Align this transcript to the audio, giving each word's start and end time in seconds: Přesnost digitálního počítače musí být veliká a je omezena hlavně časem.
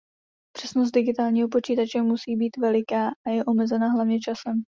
Přesnost 0.57 0.91
digitálního 0.91 1.47
počítače 1.49 2.01
musí 2.01 2.35
být 2.35 2.57
veliká 2.57 3.07
a 3.27 3.29
je 3.29 3.45
omezena 3.45 3.87
hlavně 3.87 4.19
časem. 4.19 4.53